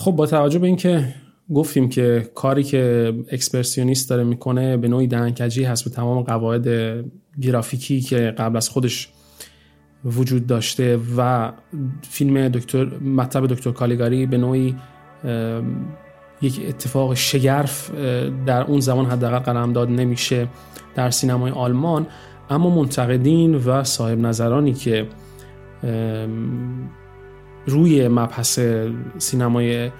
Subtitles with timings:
[0.00, 1.14] خب با توجه به اینکه
[1.54, 6.68] گفتیم که کاری که اکسپرسیونیست داره می‌کنه به نوعی دهنکجی هست به تمام قواعد
[7.40, 9.08] گرافیکی که قبل از خودش
[10.04, 11.52] وجود داشته و
[12.02, 14.76] فیلم دکتر مطب دکتر کالیگاری به نوعی
[16.42, 17.90] یک اتفاق شگرف
[18.46, 20.48] در اون زمان حداقل قلمداد نمیشه
[20.94, 22.06] در سینمای آلمان
[22.50, 25.06] اما منتقدین و صاحب نظرانی که
[27.70, 28.60] روی مبحث
[29.18, 29.90] سینمای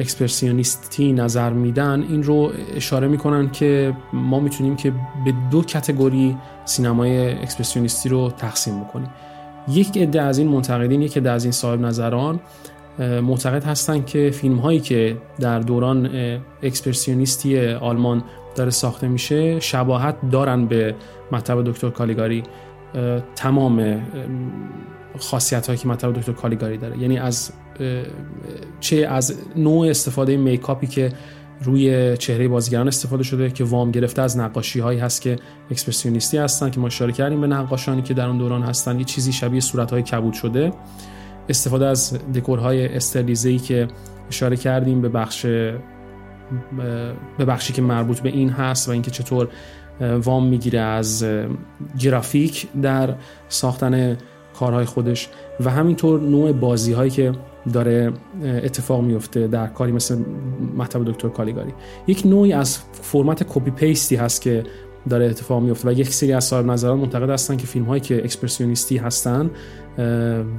[0.00, 4.90] اکسپرسیونیستی نظر میدن این رو اشاره می‌کنن که ما می‌تونیم که
[5.24, 9.10] به دو کتگوری سینمای اکسپرسیونیستی رو تقسیم بکنیم.
[9.68, 12.40] یک عده از این منتقدین یک عده از این صاحب نظران
[12.98, 16.10] معتقد هستند که فیلم هایی که در دوران
[16.62, 18.24] اکسپرسیونیستی آلمان
[18.56, 20.94] داره ساخته میشه شباهت دارن به
[21.32, 22.42] مطلب دکتر کالیگاری.
[23.36, 24.02] تمام
[25.18, 26.98] خاصیت هایی که مطلب دکتر کالیگاری داره.
[26.98, 27.52] یعنی از
[28.80, 31.12] چه از نوع استفاده میکاپی که
[31.62, 35.36] روی چهره بازیگران استفاده شده که وام گرفته از نقاشی هایی هست که
[35.70, 39.32] اکسپرسیونیستی هستن که ما اشاره کردیم به نقاشانی که در اون دوران هستن یه چیزی
[39.32, 40.72] شبیه صورت های کبود شده.
[41.48, 43.88] استفاده از دکورهای استرلیزه که
[44.28, 45.46] اشاره کردیم به بخش
[47.38, 49.48] به بخشی که مربوط به این هست و اینکه چطور
[50.00, 51.24] وام می‌گیره از
[51.98, 53.14] گرافیک در
[53.48, 54.16] ساختن
[54.58, 55.28] کارهای خودش
[55.64, 57.32] و همینطور نوع بازی هایی که
[57.72, 58.12] داره
[58.42, 60.18] اتفاق میفته در کاری مثل
[60.76, 61.72] مطلب دکتر کالیگاری.
[62.06, 64.62] یک نوعی از فرمت کپی پیستی هست که
[65.08, 68.24] داره اتفاق میفته و یک سری از صاحب نظران معتقد هستن که فیلم هایی که
[68.24, 69.50] اکسپرسیونیستی هستن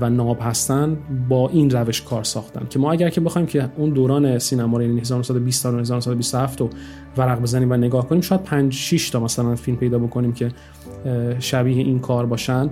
[0.01, 0.97] و ناب هستن
[1.29, 2.67] با این روش کار ساختن.
[2.69, 6.69] که ما اگر که بخوایم که اون دوران سینما رو یعنی 1920 تا 1927 رو
[7.17, 10.51] ورق بزنیم و نگاه کنیم شاید 5 6 تا مثلا فیلم پیدا بکنیم که
[11.39, 12.69] شبیه این کار باشن.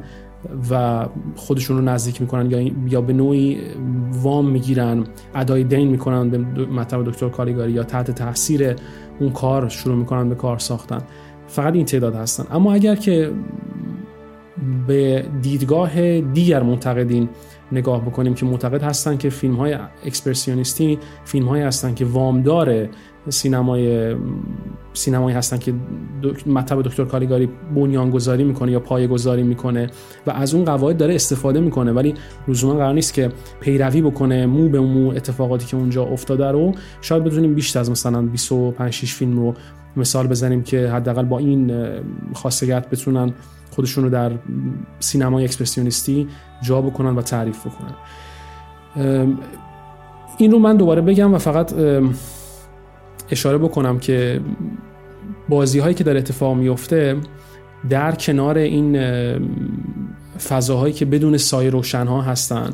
[0.70, 3.58] و خودشون رو نزدیک می‌کنن یا به نوعی
[4.12, 5.04] وام می‌گیرن
[5.36, 8.76] ادای دین می‌کنن به مطلب دکتر کالیگاری یا تحت تاثیر
[9.20, 11.02] اون کار شروع می‌کنن به کار ساختن.
[11.48, 12.46] فقط این تعداد هستن.
[12.52, 13.32] اما اگر که
[14.88, 17.30] به دیدگاه دیگر منتقدین
[17.72, 22.88] نگاه بکنیم که معتقد هستن که فیلم های اکسپرسیونیستی فیلم های هستن که وامدار
[23.30, 24.16] سینمای
[24.94, 25.74] سینمایی هستن که
[26.46, 29.90] مطب دکتر کالیگاری بنیانگذاری می‌کنه یا پایه گذاری می‌کنه
[30.28, 31.92] و از اون قواعد داره استفاده می‌کنه.
[31.92, 32.14] ولی
[32.48, 36.72] لزوما قرار نیست که پیروی بکنه مو به مو اتفاقاتی که اونجا افتاده رو.
[37.02, 39.54] شاید بتونیم بیشتر از مثلا 25 6 فیلم رو
[39.98, 41.72] مثال بزنیم که حداقل با این
[42.34, 43.34] خاصیت بتونن
[43.76, 44.32] خودشون رو در
[45.00, 46.28] سینمای اکسپرسیونیستی
[46.64, 47.96] جا بکنن و تعریف بکنن.
[50.38, 51.74] این رو من دوباره بگم و فقط
[53.32, 54.42] اشاره بکنم که
[55.50, 57.18] بازی هایی که در اتفاق میفته
[57.90, 59.00] در کنار این
[60.50, 62.70] فضاهایی که بدون سایه روشن ها هستن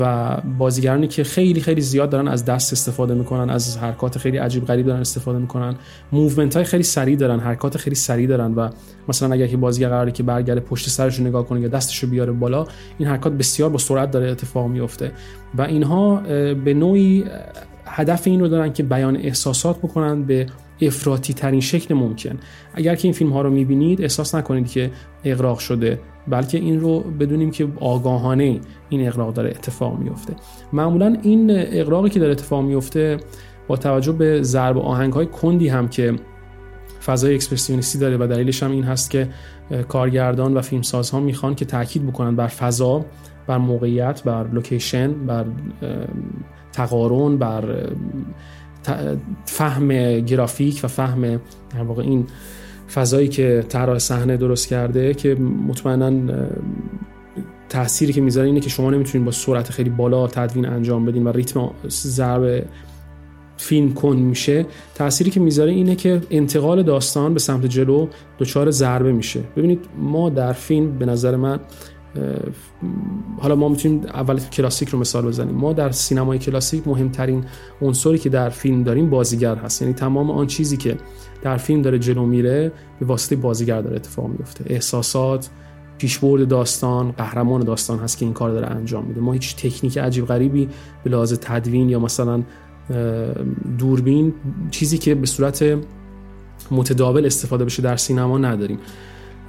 [0.00, 4.64] و بازیگرانی که خیلی خیلی زیاد دارن از دست استفاده می‌کنن از حرکات خیلی عجیب
[4.64, 5.74] غریب دارن استفاده می‌کنن.
[6.12, 8.68] موومنت های خیلی سریع دارن حرکات خیلی سریع دارن و
[9.08, 12.66] مثلا اگر که بازیگر قراره که برگرده پشت سرش نگاه کنه یا دستشو بیاره بالا
[12.98, 15.12] این حرکات بسیار با سرعت داره اتفاق میفته
[15.54, 16.16] و اینها
[16.64, 17.24] به نوعی
[17.84, 20.46] هدف این رو دارن که بیان احساسات بکنن به
[20.80, 22.38] افراطی ترین شکل ممکن.
[22.74, 24.90] اگر که این فیلم ها رو می‌بینید احساس نکنید که
[25.24, 26.00] اقراق شده.
[26.30, 30.36] بلکه این رو بدونیم که آگاهانه این اقراق داره اتفاق میفته.
[30.72, 33.16] معمولا این اقراقی که داره اتفاق میفته
[33.68, 36.14] با توجه به ضرب آهنگ های کندی هم که
[37.06, 39.28] فضای اکسپرسیونیستی داره و دلیلش هم این هست که
[39.88, 43.04] کارگردان و فیلمسازها می‌خوان که تاکید بکنن بر فضا
[43.46, 45.44] بر موقعیت بر لوکیشن بر
[46.72, 47.88] تقارن بر
[49.44, 51.40] فهم گرافیک و فهم
[51.74, 52.26] در واقع این
[52.94, 55.34] فضایی که طراح صحنه درست کرده که
[55.68, 56.36] مطمئنا
[57.68, 61.32] تأثیری که می‌ذاره اینه که شما نمی‌تونید با سرعت خیلی بالا تدوین انجام بدین و
[61.32, 62.64] ریتم ضرب
[63.56, 64.66] فیلم کن میشه.
[64.94, 68.08] تأثیری که می‌ذاره اینه که انتقال داستان به سمت جلو
[68.38, 69.40] دچار ضربه میشه.
[69.56, 71.60] ببینید ما در فیلم به نظر من
[73.38, 75.54] حالا ما می‌تونیم اول کلاسیک رو مثال بزنیم.
[75.54, 77.44] ما در سینمای کلاسیک مهمترین
[77.82, 79.82] عنصری که در فیلم داریم بازیگر هست.
[79.82, 80.96] یعنی تمام آن چیزی که
[81.42, 85.50] در فیلم داره جلو میره به واسطه بازیگر داره اتفاق میفته احساسات
[85.98, 89.20] پیشبرد داستان قهرمان داستان هست که این کار داره انجام میده.
[89.20, 90.68] ما هیچ تکنیک عجیب غریبی
[91.04, 92.42] به لحاظ تدوین یا مثلا
[93.78, 94.34] دوربین
[94.70, 95.78] چیزی که به صورت
[96.70, 98.78] متداول استفاده بشه در سینما نداریم.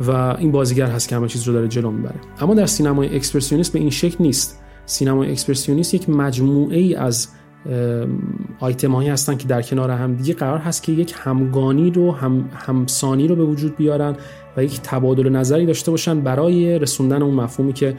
[0.02, 2.16] و این بازیگر هست که همه چیز رو داره جلو می‌بره.
[2.42, 4.60] اما در سینمای اکسپرسیونیست به این شکل نیست.
[4.86, 7.28] سینمای اکسپرسیونیست یک مجموعه ای از
[8.60, 12.50] آیتم هایی هستن که در کنار هم دیگه قرار هست که یک همگانی رو هم
[12.54, 14.16] همسانی رو به وجود بیارن
[14.58, 17.98] و یک تبادل نظری داشته باشن برای رسوندن اون مفهومی که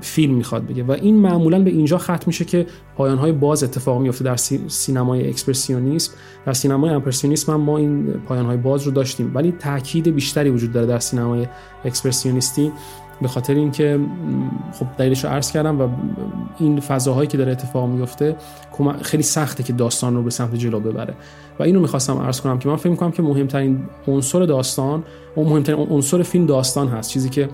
[0.00, 0.82] فیلم می‌خواد بگه.
[0.82, 2.66] و این معمولا به اینجا ختم میشه که
[2.96, 4.36] پایان های باز اتفاق میفته در
[4.68, 6.12] سینمای اکسپرسیونیسم.
[6.46, 9.30] در سینمای امپرسیونیسم هم ما این پایان های باز رو داشتیم.
[9.34, 11.46] ولی تاکید بیشتری وجود داره در سینمای
[11.84, 12.72] اکسپرسیونیستی
[13.22, 14.00] به خاطر اینکه
[14.72, 15.88] خب دلیلش رو عرض کردم و
[16.58, 18.36] این فضاهایی که داره اتفاق میفته
[19.02, 21.14] خیلی سخته که داستان رو به سمت جلو ببره.
[21.58, 25.04] و اینو می‌خواستم عرض کنم که من فکر می‌کنم که مهمترین عنصر داستان
[25.34, 27.10] اون مهمترین عنصر فیلم داستان هست.
[27.10, 27.48] چیزی که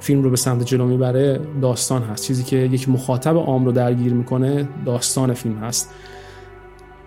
[0.00, 2.26] فیلم رو به سمت جلو می‌بره داستان هست.
[2.26, 5.90] چیزی که یک مخاطب عام رو درگیر می‌کنه داستان فیلم هست.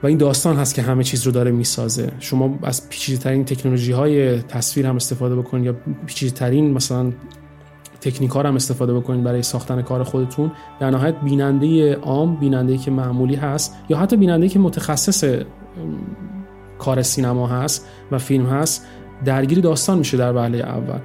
[0.04, 2.12] و این داستان هست که همه چیز رو داره می‌سازه.
[2.20, 5.76] شما از پیچیده‌ترین تکنولوژی های تصویر هم استفاده بکنید یا
[6.06, 7.12] پیچیده‌ترین مثلا
[8.02, 10.52] تکنیک هم استفاده بکنید برای ساختن کار خودتون.
[10.80, 15.24] در نهایت بیننده عام بیننده که معمولی هست یا حتی بیننده که متخصص
[16.80, 18.86] کار سینما هست و فیلم هست
[19.26, 21.00] درگیری داستان میشه در وهله اول.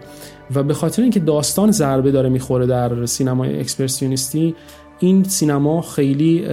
[0.54, 4.54] و به خاطر اینکه داستان ضربه داره می‌خوره در سینمای اکسپرسیونیستی
[4.98, 6.46] این سینما خیلی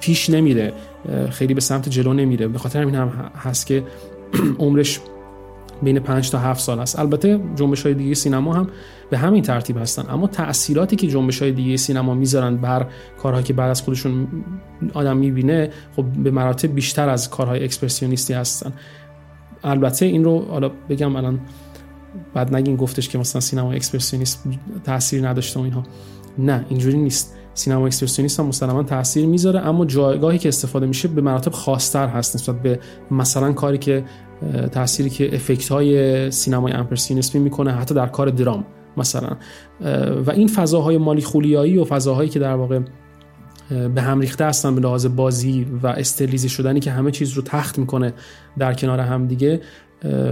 [0.00, 0.72] پیش نمیره
[1.30, 2.48] خیلی به سمت جلو نمیره.
[2.48, 3.82] به خاطر همین هم هست که
[4.58, 5.00] عمرش
[5.82, 6.98] بین 5 تا 7 سال است.
[6.98, 8.68] البته جنبش های دیگه سینما هم
[9.10, 10.04] به همین ترتیب هستن.
[10.08, 12.86] اما تأثیراتی که جنبش های دیگه سینما می‌ذارن بر
[13.22, 14.28] کارهایی که بعد از خودشون
[14.94, 18.72] آدم می‌بینه خب به مراتب بیشتر از کارهای اکسپرسیونیستی هستن.
[19.64, 21.40] البته این رو حالا بگم الان
[22.34, 24.44] بعد نگین گفتش که مثلا سینما اکسپرسیونیست
[24.84, 25.82] تاثیر نداشته و اینها.
[26.38, 27.34] نه اینجوری نیست.
[27.54, 32.36] سینما اکسپرسیونیست هم مسلما تاثیر می‌ذاره اما جایگاهی که استفاده میشه به مراتب خاصتر هست
[32.36, 32.80] نسبت به
[33.10, 34.04] مثلا کاری که
[34.72, 38.64] تأثیری که افکت های سینمای امپرسیونیسمی می‌کنه حتی در کار درام
[38.96, 39.36] مثلا.
[40.26, 42.80] و این فضاهای مالی خولیایی و فضاهایی که در واقع
[43.94, 47.78] به هم ریخته هستن به لحاظ بازی و استریلیزی شدنی که همه چیز رو تخت
[47.78, 48.14] می‌کنه
[48.58, 49.60] در کنار هم دیگه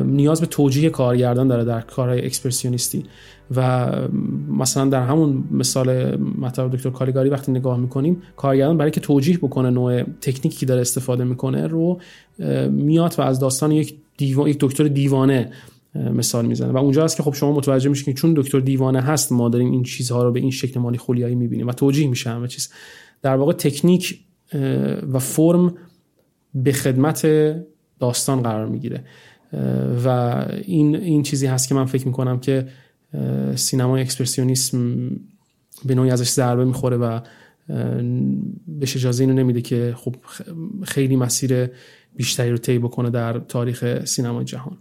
[0.04, 3.04] نیاز به توجیه کارگردان داره در کارهای اکسپرسیونیستی.
[3.56, 3.90] و
[4.48, 9.70] مثلا در همون مثال مطلب دکتر کالیگاری وقتی نگاه می‌کنیم کارگردان برای که توجیه بکنه
[9.70, 12.00] نوع تکنیکی که داره استفاده می‌کنه رو
[12.70, 15.50] میاد و از داستان یک دیوان یک دکتر دیوانه
[15.94, 16.72] مثال می‌زنه.
[16.72, 19.70] و اونجا هست که خب شما متوجه میشین که چون دکتر دیوانه هست ما داریم
[19.70, 22.70] این چیزها رو به این شکل مالی خولیایی می‌بینیم و توجیه میشه همه چیز.
[23.22, 24.20] در واقع تکنیک
[25.12, 25.74] و فرم
[26.54, 27.26] به خدمت
[28.00, 29.04] داستان قرار می‌گیره.
[30.04, 30.08] و
[30.64, 32.68] این این چیزی هست که من فکر می‌کنم که
[33.54, 35.10] سینمای اکسپرسیونیسم
[35.84, 37.20] به نوعی ازش ضربه می‌خوره و
[38.68, 40.14] بهش اجازه اینو نمیده که خب
[40.84, 41.70] خیلی مسیر
[42.16, 44.78] بیشتری رو طی بکنه در تاریخ سینمای جهان.